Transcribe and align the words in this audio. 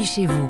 bienvenue 0.00 0.04
chez 0.04 0.26
vous. 0.26 0.48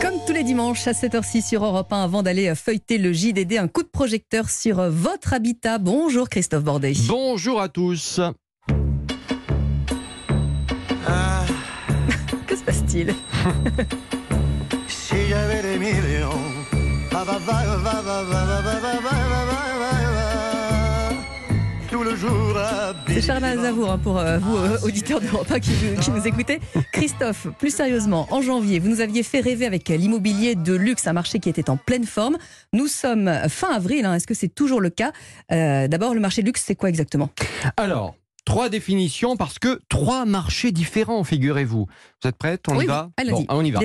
Comme 0.00 0.14
tous 0.26 0.32
les 0.32 0.42
dimanches 0.42 0.86
à 0.86 0.92
7h06 0.92 1.46
sur 1.48 1.64
Europe 1.64 1.92
1, 1.92 2.04
avant 2.04 2.22
d'aller 2.22 2.54
feuilleter 2.54 2.98
le 2.98 3.12
JDD, 3.12 3.54
un 3.58 3.68
coup 3.68 3.82
de 3.82 3.88
projecteur 3.88 4.50
sur 4.50 4.88
votre 4.90 5.32
habitat. 5.32 5.78
Bonjour 5.78 6.28
Christophe 6.28 6.64
Bordet. 6.64 6.94
Bonjour 7.08 7.60
à 7.60 7.68
tous. 7.68 8.20
Que 12.46 12.56
se 12.56 12.62
passe-t-il 12.62 13.14
Si 14.88 15.16
j'avais 15.28 15.62
des 15.62 15.78
millions. 15.78 16.30
va, 17.10 17.24
va, 17.24 17.38
va, 17.38 19.23
C'est 23.08 23.20
Charles 23.22 23.44
Aznavour 23.44 23.90
hein, 23.90 23.98
pour 23.98 24.18
euh, 24.18 24.38
vous, 24.38 24.56
euh, 24.56 24.78
auditeurs 24.82 25.20
d'Europe 25.20 25.50
1 25.50 25.60
qui, 25.60 25.70
nous 26.14 26.26
écoutez. 26.26 26.60
Christophe, 26.92 27.48
plus 27.58 27.74
sérieusement, 27.74 28.26
en 28.30 28.40
janvier, 28.42 28.78
vous 28.78 28.88
nous 28.88 29.00
aviez 29.00 29.22
fait 29.22 29.40
rêver 29.40 29.66
avec 29.66 29.88
l'immobilier 29.88 30.54
de 30.54 30.74
luxe, 30.74 31.06
un 31.06 31.12
marché 31.12 31.38
qui 31.38 31.48
était 31.48 31.70
en 31.70 31.76
pleine 31.76 32.04
forme. 32.04 32.36
Nous 32.72 32.86
sommes 32.86 33.30
fin 33.48 33.70
avril, 33.72 34.04
hein, 34.04 34.14
est-ce 34.14 34.26
que 34.26 34.34
c'est 34.34 34.48
toujours 34.48 34.80
le 34.80 34.90
cas? 34.90 35.12
Euh, 35.52 35.88
D'abord, 35.88 36.14
le 36.14 36.20
marché 36.20 36.42
de 36.42 36.46
luxe, 36.46 36.62
c'est 36.66 36.74
quoi 36.74 36.88
exactement? 36.88 37.30
Alors, 37.76 38.14
trois 38.44 38.68
définitions 38.68 39.36
parce 39.36 39.58
que 39.58 39.80
trois 39.88 40.24
marchés 40.24 40.72
différents, 40.72 41.24
figurez-vous. 41.24 41.86
Vous 42.22 42.28
êtes 42.28 42.36
prête 42.36 42.62
On 42.68 42.76
Oui, 42.76 42.84
y 42.84 42.88
va? 42.88 43.10
allez-y. 43.16 43.32
Bon, 43.32 43.44
on 43.50 43.64
y 43.64 43.70
va. 43.70 43.80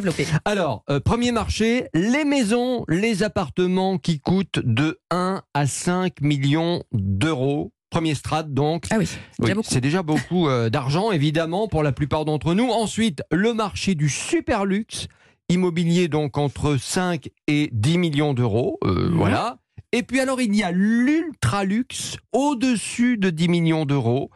Alors, 0.45 0.83
euh, 0.89 0.99
premier 0.99 1.31
marché, 1.31 1.87
les 1.93 2.25
maisons, 2.25 2.85
les 2.87 3.23
appartements 3.23 3.97
qui 3.97 4.19
coûtent 4.19 4.59
de 4.63 4.99
1 5.11 5.41
à 5.53 5.67
5 5.67 6.21
millions 6.21 6.83
d'euros. 6.93 7.71
Premier 7.89 8.13
strate 8.15 8.53
donc. 8.53 8.85
Ah 8.91 8.97
oui, 8.99 9.07
Oui, 9.39 9.51
c'est 9.63 9.81
déjà 9.81 10.03
beaucoup 10.03 10.47
euh, 10.47 10.69
d'argent, 10.69 11.11
évidemment, 11.11 11.67
pour 11.67 11.81
la 11.83 11.91
plupart 11.91 12.23
d'entre 12.25 12.53
nous. 12.53 12.69
Ensuite, 12.69 13.23
le 13.31 13.53
marché 13.53 13.95
du 13.95 14.09
super 14.09 14.65
luxe, 14.65 15.07
immobilier 15.49 16.07
donc 16.07 16.37
entre 16.37 16.77
5 16.77 17.29
et 17.47 17.69
10 17.71 17.97
millions 17.97 18.33
d'euros. 18.33 18.77
euh, 18.83 19.09
Mhm. 19.09 19.15
Voilà. 19.17 19.57
Et 19.91 20.03
puis 20.03 20.19
alors, 20.19 20.39
il 20.39 20.55
y 20.55 20.61
a 20.61 20.71
l'ultra 20.71 21.63
luxe, 21.63 22.17
au-dessus 22.31 23.17
de 23.17 23.31
10 23.31 23.47
millions 23.47 23.85
d'euros. 23.85 24.29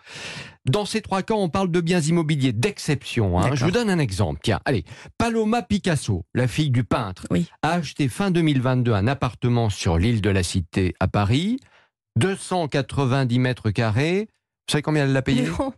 Dans 0.65 0.85
ces 0.85 1.01
trois 1.01 1.21
cas, 1.21 1.33
on 1.35 1.49
parle 1.49 1.69
de 1.69 1.81
biens 1.81 1.99
immobiliers 1.99 2.53
d'exception. 2.53 3.37
hein. 3.39 3.51
Je 3.53 3.65
vous 3.65 3.71
donne 3.71 3.89
un 3.89 3.99
exemple. 3.99 4.39
Tiens, 4.41 4.61
allez, 4.65 4.83
Paloma 5.19 5.61
Picasso, 5.61 6.23
la 6.33 6.47
fille 6.47 6.71
du 6.71 6.83
peintre, 6.85 7.27
Oui. 7.29 7.49
a 7.61 7.73
acheté 7.73 8.07
fin 8.07 8.31
2022 8.31 8.93
un 8.93 9.05
appartement 9.07 9.69
sur 9.69 9.97
l'île 9.99 10.21
de 10.21 10.29
la 10.29 10.41
Cité 10.41 10.95
à 10.99 11.07
Paris, 11.07 11.57
290 12.17 13.39
mètres 13.39 13.71
carrés. 13.71 14.27
Vous 14.67 14.71
savez 14.71 14.81
combien 14.81 15.03
elle 15.03 15.13
l'a 15.13 15.21
payé? 15.21 15.47
Non. 15.47 15.73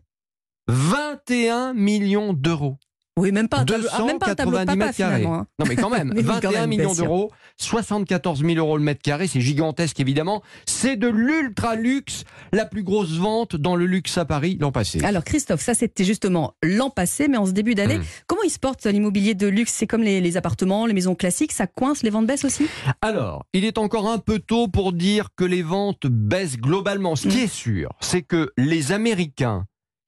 21 0.67 1.73
millions 1.73 2.33
d'euros. 2.33 2.77
Oui, 3.17 3.31
même 3.31 3.47
pas 3.47 3.59
un 3.59 3.65
tableau, 3.65 3.87
ah, 3.93 4.03
même 4.03 4.19
pas 4.19 4.31
un 4.31 4.35
tableau 4.35 4.57
de 4.59 4.65
290 4.65 4.65
papa 4.65 4.85
mètres 4.87 4.97
carrés. 4.97 5.25
hein. 5.25 5.47
Non 5.57 5.65
mais 5.67 5.75
quand 5.77 5.89
même, 5.89 6.09
Mais 6.13 6.19
oui, 6.21 6.25
quand 6.27 6.33
21 6.33 6.51
même, 6.51 6.69
bien 6.69 6.77
millions 6.79 6.93
d'euros, 6.93 7.31
74 7.57 8.41
000 8.43 8.53
euros 8.57 8.77
le 8.77 8.83
mètre 8.83 9.01
carré, 9.01 9.27
c'est 9.27 9.39
gigantesque 9.39 9.99
évidemment. 10.01 10.43
C'est 10.65 10.97
de 10.97 11.07
l'ultra 11.07 11.75
luxe, 11.75 12.25
la 12.51 12.65
plus 12.65 12.83
grosse 12.83 13.13
vente 13.17 13.55
dans 13.55 13.75
le 13.77 13.85
luxe 13.85 14.17
à 14.17 14.25
Paris 14.25 14.57
l'an 14.59 14.71
passé. 14.73 15.01
Alors 15.03 15.23
Christophe, 15.23 15.61
ça 15.61 15.73
c'était 15.73 16.03
justement 16.03 16.53
l'an 16.61 16.89
passé, 16.89 17.27
mais 17.29 17.37
en 17.37 17.45
ce 17.45 17.51
début 17.51 17.73
d'année, 17.73 17.99
Hmm. 17.99 18.03
comment 18.27 18.41
il 18.43 18.49
se 18.49 18.59
porte 18.59 18.85
l'immobilier 18.85 19.33
de 19.33 19.47
luxe? 19.47 19.71
C'est 19.73 19.87
comme 19.87 20.03
les, 20.03 20.19
les 20.19 20.35
appartements, 20.37 20.85
les 20.85 20.93
maisons 20.93 21.15
classiques, 21.15 21.53
ça 21.53 21.67
coince, 21.67 22.03
les 22.03 22.09
ventes 22.09 22.27
baissent 22.27 22.43
aussi? 22.45 22.67
Alors, 23.01 23.45
il 23.53 23.63
est 23.63 23.77
encore 23.77 24.09
un 24.09 24.17
peu 24.17 24.39
tôt 24.39 24.67
pour 24.67 24.91
dire 24.91 25.29
que 25.37 25.45
les 25.45 25.61
ventes 25.61 26.05
baissent 26.07 26.57
globalement. 26.57 27.15
Ce 27.15 27.27
qui 27.29 27.37
Mm. 27.37 27.41
est 27.43 27.47
sûr, 27.53 27.89
c'est 28.01 28.21
que 28.23 28.51
les 28.57 28.91
Américains 28.91 29.65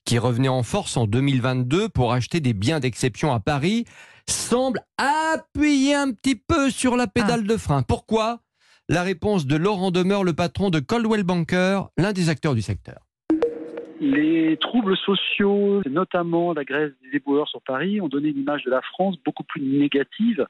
qui 0.08 0.19
revenaient 0.19 0.47
en 0.47 0.63
force 0.63 0.95
en 0.95 1.05
2022 1.05 1.89
pour 1.89 2.13
acheter 2.13 2.39
des 2.39 2.53
biens 2.53 2.80
d'exception 2.80 3.33
à 3.33 3.41
Paris 3.41 3.83
semblent 4.25 4.80
appuyer 4.98 5.95
un 5.95 6.14
petit 6.14 6.36
peu 6.37 6.70
sur 6.70 6.95
la 6.95 7.08
pédale 7.08 7.45
de 7.45 7.58
frein. 7.58 7.83
Pourquoi? 7.83 8.39
La 8.87 9.04
réponse 9.04 9.45
de 9.48 9.58
Laurent 9.58 9.92
Demeure, 9.92 10.23
le 10.23 10.31
patron 10.31 10.70
de 10.70 10.80
Coldwell 10.80 11.23
Banker, 11.23 11.89
l'un 11.98 12.14
des 12.14 12.30
acteurs 12.30 12.55
du 12.55 12.61
secteur. 12.61 12.99
Les 13.99 14.55
troubles 14.61 14.95
sociaux, 14.95 15.81
notamment 15.89 16.54
la 16.54 16.64
grève 16.64 16.93
des 17.04 17.17
éboueurs 17.17 17.49
sur 17.49 17.61
Paris, 17.61 17.99
ont 17.99 18.08
donné 18.08 18.30
une 18.30 18.39
image 18.39 18.64
de 18.64 18.71
la 18.71 18.81
France 18.81 19.17
beaucoup 19.26 19.43
plus 19.43 19.61
négative. 19.61 20.48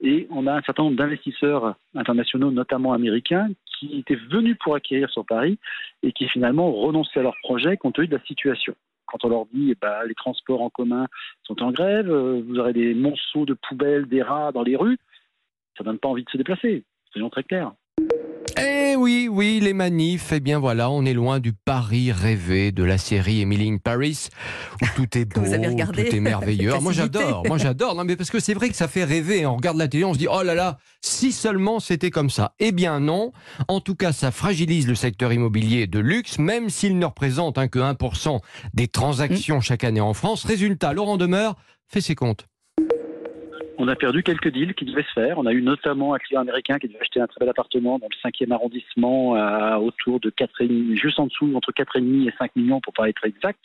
Et 0.00 0.26
on 0.30 0.46
a 0.46 0.54
un 0.54 0.62
certain 0.62 0.84
nombre 0.84 0.96
d'investisseurs 0.96 1.74
internationaux, 1.94 2.50
notamment 2.50 2.94
américains, 2.94 3.48
qui 3.78 3.98
étaient 3.98 4.18
venus 4.30 4.56
pour 4.64 4.74
acquérir 4.74 5.10
sur 5.10 5.26
Paris 5.26 5.58
et 6.02 6.12
qui 6.12 6.26
finalement 6.28 6.70
ont 6.70 6.86
renoncé 6.86 7.20
à 7.20 7.22
leur 7.22 7.36
projet 7.42 7.76
compte 7.76 7.96
tenu 7.96 8.08
de 8.08 8.16
la 8.16 8.24
situation. 8.24 8.74
Quand 9.14 9.28
on 9.28 9.30
leur 9.30 9.46
dit 9.46 9.76
ben, 9.80 10.02
les 10.08 10.14
transports 10.14 10.60
en 10.60 10.70
commun 10.70 11.06
sont 11.44 11.62
en 11.62 11.70
grève, 11.70 12.10
euh, 12.10 12.42
vous 12.44 12.58
aurez 12.58 12.72
des 12.72 12.94
monceaux 12.94 13.46
de 13.46 13.54
poubelles, 13.54 14.06
des 14.06 14.22
rats 14.22 14.50
dans 14.50 14.64
les 14.64 14.74
rues, 14.74 14.98
ça 15.78 15.84
donne 15.84 16.00
pas 16.00 16.08
envie 16.08 16.24
de 16.24 16.30
se 16.30 16.36
déplacer. 16.36 16.82
Soyons 17.12 17.30
très 17.30 17.44
clairs. 17.44 17.74
Eh 18.94 18.96
oui, 18.96 19.28
oui, 19.28 19.58
les 19.58 19.72
manifs, 19.72 20.30
eh 20.30 20.38
bien 20.38 20.60
voilà, 20.60 20.88
on 20.88 21.04
est 21.04 21.14
loin 21.14 21.40
du 21.40 21.52
Paris 21.52 22.12
rêvé 22.12 22.70
de 22.70 22.84
la 22.84 22.96
série 22.96 23.40
Emily 23.40 23.68
in 23.68 23.78
Paris, 23.78 24.28
où 24.80 24.86
tout 24.94 25.18
est 25.18 25.24
beau, 25.34 25.40
tout 25.40 26.00
est 26.00 26.20
merveilleux. 26.20 26.74
Moi 26.80 26.92
j'adore, 26.92 27.42
moi 27.44 27.58
j'adore. 27.58 27.96
Non 27.96 28.04
mais 28.04 28.14
parce 28.14 28.30
que 28.30 28.38
c'est 28.38 28.54
vrai 28.54 28.68
que 28.68 28.76
ça 28.76 28.86
fait 28.86 29.02
rêver. 29.02 29.46
On 29.46 29.56
regarde 29.56 29.78
la 29.78 29.88
télé, 29.88 30.04
on 30.04 30.14
se 30.14 30.18
dit 30.20 30.28
oh 30.30 30.44
là 30.44 30.54
là, 30.54 30.78
si 31.00 31.32
seulement 31.32 31.80
c'était 31.80 32.12
comme 32.12 32.30
ça. 32.30 32.54
Eh 32.60 32.70
bien 32.70 33.00
non. 33.00 33.32
En 33.66 33.80
tout 33.80 33.96
cas, 33.96 34.12
ça 34.12 34.30
fragilise 34.30 34.86
le 34.86 34.94
secteur 34.94 35.32
immobilier 35.32 35.88
de 35.88 35.98
luxe, 35.98 36.38
même 36.38 36.70
s'il 36.70 36.96
ne 36.96 37.06
représente 37.06 37.58
hein, 37.58 37.66
que 37.66 37.80
1% 37.80 38.38
des 38.74 38.86
transactions 38.86 39.60
chaque 39.60 39.82
année 39.82 40.00
en 40.00 40.14
France. 40.14 40.44
Résultat, 40.44 40.92
Laurent 40.92 41.16
Demeure 41.16 41.56
fait 41.88 42.00
ses 42.00 42.14
comptes. 42.14 42.46
On 43.76 43.88
a 43.88 43.96
perdu 43.96 44.22
quelques 44.22 44.48
deals 44.48 44.74
qui 44.74 44.84
devaient 44.84 45.02
se 45.02 45.12
faire. 45.12 45.38
On 45.38 45.46
a 45.46 45.52
eu 45.52 45.62
notamment 45.62 46.14
un 46.14 46.18
client 46.18 46.40
américain 46.40 46.78
qui 46.78 46.86
devait 46.88 47.00
acheter 47.00 47.20
un 47.20 47.26
très 47.26 47.40
bel 47.40 47.48
appartement 47.48 47.98
dans 47.98 48.08
le 48.08 48.30
5e 48.30 48.52
arrondissement 48.52 49.34
à 49.34 49.78
autour 49.78 50.20
de 50.20 50.30
4,5, 50.30 50.96
juste 50.96 51.18
en 51.18 51.26
dessous, 51.26 51.52
entre 51.54 51.72
4,5 51.72 52.28
et 52.28 52.34
5 52.38 52.54
millions 52.56 52.80
pour 52.80 52.92
pas 52.92 53.08
être 53.08 53.24
exact, 53.24 53.58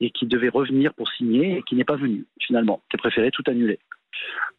et 0.00 0.10
qui 0.10 0.26
devait 0.26 0.48
revenir 0.48 0.92
pour 0.94 1.08
signer 1.10 1.58
et 1.58 1.62
qui 1.62 1.76
n'est 1.76 1.84
pas 1.84 1.96
venu 1.96 2.24
finalement. 2.40 2.80
C'est 2.90 2.98
préféré 2.98 3.30
tout 3.30 3.44
annuler. 3.46 3.78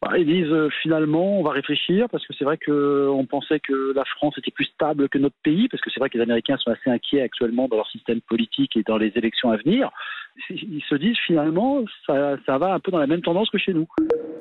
Bah, 0.00 0.18
Ils 0.18 0.26
disent 0.26 0.50
euh, 0.50 0.70
finalement 0.82 1.38
on 1.38 1.42
va 1.42 1.50
réfléchir 1.50 2.08
parce 2.08 2.26
que 2.26 2.32
c'est 2.36 2.44
vrai 2.44 2.58
qu'on 2.58 3.26
pensait 3.28 3.60
que 3.60 3.92
la 3.94 4.04
France 4.04 4.36
était 4.38 4.50
plus 4.50 4.64
stable 4.64 5.08
que 5.08 5.18
notre 5.18 5.36
pays 5.44 5.68
parce 5.68 5.82
que 5.82 5.90
c'est 5.90 6.00
vrai 6.00 6.08
que 6.08 6.16
les 6.16 6.22
Américains 6.22 6.56
sont 6.56 6.70
assez 6.70 6.90
inquiets 6.90 7.20
actuellement 7.20 7.68
dans 7.68 7.76
leur 7.76 7.88
système 7.88 8.20
politique 8.22 8.76
et 8.76 8.82
dans 8.82 8.96
les 8.96 9.12
élections 9.14 9.50
à 9.50 9.56
venir. 9.58 9.90
Ils 10.50 10.82
se 10.88 10.94
disent 10.94 11.18
finalement 11.26 11.84
ça 12.06 12.58
va 12.58 12.74
un 12.74 12.80
peu 12.80 12.90
dans 12.90 12.98
la 12.98 13.06
même 13.06 13.22
tendance 13.22 13.50
que 13.50 13.58
chez 13.58 13.74
nous. 13.74 13.86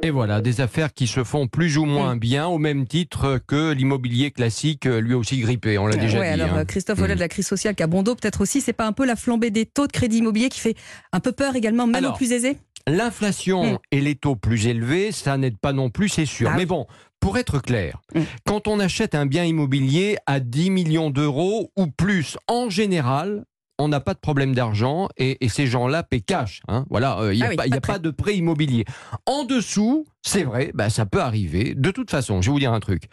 Et 0.03 0.09
voilà, 0.09 0.41
des 0.41 0.61
affaires 0.61 0.93
qui 0.93 1.05
se 1.05 1.23
font 1.23 1.47
plus 1.47 1.77
ou 1.77 1.85
moins 1.85 2.15
bien, 2.15 2.47
au 2.47 2.57
même 2.57 2.87
titre 2.87 3.39
que 3.45 3.71
l'immobilier 3.71 4.31
classique, 4.31 4.87
euh, 4.87 4.99
lui 4.99 5.13
aussi 5.13 5.37
grippé. 5.39 5.77
On 5.77 5.85
l'a 5.85 5.95
déjà 5.95 6.19
Ouais, 6.19 6.33
dit. 6.35 6.41
alors 6.41 6.55
hein. 6.55 6.61
euh, 6.61 6.65
Christophe, 6.65 6.97
Mm. 6.97 7.01
au-delà 7.01 7.15
de 7.15 7.19
la 7.19 7.27
crise 7.27 7.45
sociale 7.47 7.75
bon 7.87 8.01
dos, 8.01 8.15
peut-être 8.15 8.41
aussi, 8.41 8.61
c'est 8.61 8.73
pas 8.73 8.87
un 8.87 8.93
peu 8.93 9.05
la 9.05 9.15
flambée 9.15 9.51
des 9.51 9.67
taux 9.67 9.85
de 9.85 9.91
crédit 9.91 10.17
immobilier 10.17 10.49
qui 10.49 10.59
fait 10.59 10.75
un 11.13 11.19
peu 11.19 11.31
peur 11.31 11.55
également, 11.55 11.85
même 11.85 11.95
Alors, 11.95 12.13
aux 12.13 12.17
plus 12.17 12.31
aisés? 12.31 12.57
L'inflation 12.87 13.73
Mm. 13.73 13.77
et 13.91 14.01
les 14.01 14.15
taux 14.15 14.35
plus 14.35 14.65
élevés, 14.65 15.11
ça 15.11 15.37
n'aide 15.37 15.57
pas 15.59 15.71
non 15.71 15.91
plus, 15.91 16.09
c'est 16.09 16.25
sûr. 16.25 16.49
Ah 16.51 16.57
Mais 16.57 16.65
bon, 16.65 16.87
pour 17.19 17.37
être 17.37 17.59
clair, 17.59 18.01
Mm. 18.15 18.21
quand 18.47 18.67
on 18.67 18.79
achète 18.79 19.13
un 19.13 19.27
bien 19.27 19.43
immobilier 19.45 20.17
à 20.25 20.39
10 20.39 20.71
millions 20.71 21.11
d'euros 21.11 21.69
ou 21.77 21.85
plus, 21.87 22.37
en 22.47 22.71
général, 22.71 23.45
on 23.81 23.87
n'a 23.87 23.99
pas 23.99 24.13
de 24.13 24.19
problème 24.19 24.53
d'argent 24.53 25.09
et, 25.17 25.43
et 25.43 25.49
ces 25.49 25.67
gens-là 25.67 26.03
paient 26.03 26.21
cash. 26.21 26.61
hein. 26.67 26.85
Voilà, 26.89 27.19
euh, 27.19 27.33
il 27.33 27.37
n'y 27.37 27.43
a, 27.43 27.47
Ah 27.47 27.49
oui, 27.49 27.55
pas, 27.55 27.67
il 27.67 27.73
y 27.73 27.77
a 27.77 27.81
pas 27.81 27.99
de 27.99 28.09
prêt 28.11 28.35
immobilier. 28.37 28.85
En 29.25 29.43
dessous, 29.43 30.05
c'est 30.21 30.43
vrai, 30.43 30.71
bah, 30.73 30.89
ça 30.89 31.05
peut 31.05 31.21
arriver. 31.21 31.73
De 31.75 31.91
toute 31.91 32.11
façon, 32.11 32.41
je 32.41 32.47
vais 32.49 32.53
vous 32.53 32.59
dire 32.59 32.73
un 32.73 32.79
truc. 32.79 33.03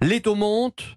Les 0.00 0.20
taux 0.20 0.34
montent, 0.34 0.96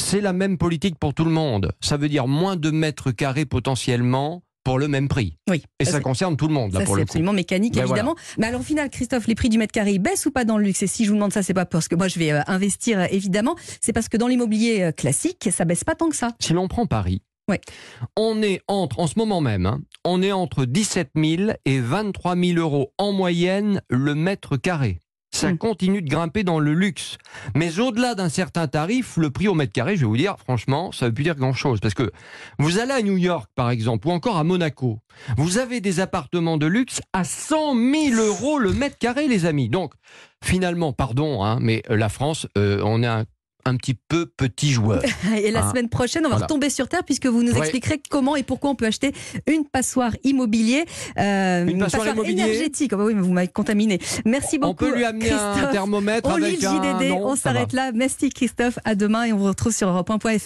c'est 0.00 0.20
la 0.20 0.32
même 0.32 0.58
politique 0.58 0.98
pour 0.98 1.14
tout 1.14 1.24
le 1.24 1.30
monde. 1.30 1.72
Ça 1.80 1.96
veut 1.96 2.08
dire 2.08 2.26
moins 2.26 2.56
de 2.56 2.70
mètres 2.70 3.10
carrés 3.12 3.44
potentiellement 3.44 4.42
pour 4.64 4.78
le 4.78 4.88
même 4.88 5.08
prix. 5.08 5.36
Oui. 5.50 5.62
Et 5.78 5.84
ça, 5.84 6.00
concerne 6.00 6.38
tout 6.38 6.48
le 6.48 6.54
monde, 6.54 6.72
là, 6.72 6.80
ça, 6.80 6.86
pour 6.86 6.94
c'est 6.94 7.00
le 7.02 7.04
coup. 7.04 7.10
absolument 7.10 7.34
mécanique, 7.34 7.74
Ben 7.74 7.84
évidemment. 7.84 8.14
Mais 8.38 8.46
alors, 8.46 8.62
au 8.62 8.64
final, 8.64 8.88
Christophe, 8.88 9.26
les 9.26 9.34
prix 9.34 9.50
du 9.50 9.58
mètre 9.58 9.72
carré 9.72 9.98
baissent 9.98 10.24
ou 10.24 10.30
pas 10.30 10.46
dans 10.46 10.56
le 10.56 10.64
luxe? 10.64 10.82
Et 10.82 10.86
si 10.86 11.04
je 11.04 11.10
vous 11.10 11.16
demande 11.16 11.34
ça, 11.34 11.42
c'est 11.42 11.52
pas 11.52 11.66
parce 11.66 11.86
que 11.86 11.94
moi, 11.96 12.08
je 12.08 12.18
vais 12.18 12.32
euh, 12.32 12.40
investir, 12.46 12.98
euh, 12.98 13.06
évidemment. 13.10 13.56
C'est 13.82 13.92
parce 13.92 14.08
que 14.08 14.16
dans 14.16 14.26
l'immobilier 14.26 14.80
euh, 14.80 14.90
classique, 14.92 15.50
ça 15.52 15.66
baisse 15.66 15.84
pas 15.84 15.94
tant 15.94 16.08
que 16.08 16.16
ça. 16.16 16.32
Si 16.40 16.54
l'on 16.54 16.66
prend 16.66 16.86
Paris, 16.86 17.20
On 18.16 18.42
est 18.42 18.60
entre, 18.68 19.00
en 19.00 19.06
ce 19.06 19.18
moment 19.18 19.40
même, 19.40 19.66
hein, 19.66 19.80
on 20.04 20.22
est 20.22 20.32
entre 20.32 20.64
17 20.64 21.10
000 21.14 21.52
et 21.64 21.80
23 21.80 22.36
000 22.36 22.58
euros 22.58 22.92
en 22.98 23.12
moyenne 23.12 23.82
le 23.88 24.14
mètre 24.14 24.56
carré. 24.56 25.00
Ça 25.34 25.50
Mm. 25.52 25.58
continue 25.58 26.00
de 26.00 26.08
grimper 26.08 26.44
dans 26.44 26.60
le 26.60 26.74
luxe. 26.74 27.18
Mais 27.56 27.80
au-delà 27.80 28.14
d'un 28.14 28.28
certain 28.28 28.68
tarif, 28.68 29.16
le 29.16 29.30
prix 29.30 29.48
au 29.48 29.54
mètre 29.54 29.72
carré, 29.72 29.96
je 29.96 30.02
vais 30.02 30.06
vous 30.06 30.16
dire, 30.16 30.36
franchement, 30.38 30.92
ça 30.92 31.06
ne 31.06 31.10
veut 31.10 31.14
plus 31.14 31.24
dire 31.24 31.34
grand-chose. 31.34 31.80
Parce 31.80 31.94
que 31.94 32.12
vous 32.60 32.78
allez 32.78 32.92
à 32.92 33.02
New 33.02 33.16
York, 33.16 33.50
par 33.56 33.70
exemple, 33.70 34.06
ou 34.06 34.12
encore 34.12 34.36
à 34.36 34.44
Monaco, 34.44 35.00
vous 35.36 35.58
avez 35.58 35.80
des 35.80 35.98
appartements 35.98 36.56
de 36.56 36.66
luxe 36.66 37.00
à 37.12 37.24
100 37.24 37.74
000 37.74 38.14
euros 38.24 38.58
le 38.60 38.72
mètre 38.72 38.96
carré, 38.96 39.26
les 39.26 39.44
amis. 39.44 39.68
Donc, 39.68 39.94
finalement, 40.44 40.92
pardon, 40.92 41.42
hein, 41.42 41.58
mais 41.60 41.82
euh, 41.90 41.96
la 41.96 42.08
France, 42.08 42.46
euh, 42.56 42.80
on 42.84 43.02
est 43.02 43.06
un, 43.08 43.24
un 43.66 43.76
petit 43.76 43.94
peu 43.94 44.26
petit 44.26 44.70
joueur. 44.72 45.02
Et 45.36 45.50
la 45.50 45.66
Ah. 45.66 45.70
semaine 45.70 45.88
prochaine, 45.88 46.22
on 46.26 46.28
va 46.28 46.36
Voilà. 46.36 46.46
retomber 46.46 46.70
sur 46.70 46.88
terre 46.88 47.02
puisque 47.04 47.26
vous 47.26 47.42
nous 47.42 47.52
Ouais. 47.52 47.58
expliquerez 47.60 48.00
comment 48.10 48.36
et 48.36 48.42
pourquoi 48.42 48.70
on 48.70 48.74
peut 48.74 48.86
acheter 48.86 49.12
une 49.46 49.64
passoire 49.64 50.12
immobilier, 50.24 50.84
euh, 51.18 51.66
Une 51.66 51.78
passoire 51.78 52.08
immobilier 52.08 52.42
énergétique. 52.42 52.92
Ah 52.92 52.96
bah 52.96 53.04
oui, 53.04 53.14
mais 53.14 53.22
vous 53.22 53.32
m'avez 53.32 53.48
contaminé. 53.48 53.98
Merci 54.24 54.58
beaucoup. 54.58 54.84
On 54.84 54.88
peut 54.90 54.96
lui 54.96 55.04
amener 55.04 55.30
un 55.30 55.66
thermomètre 55.72 56.28
On 56.28 56.36
lit 56.36 56.56
le 56.56 56.66
un... 56.68 56.98
JDD, 56.98 57.08
Non, 57.10 57.26
on 57.28 57.36
s'arrête 57.36 57.72
là. 57.72 57.92
Merci 57.94 58.30
Christophe, 58.30 58.78
à 58.84 58.94
demain 58.94 59.24
et 59.24 59.32
on 59.32 59.38
vous 59.38 59.44
retrouve 59.46 59.72
sur 59.74 59.88
europe1.fr. 59.88 60.40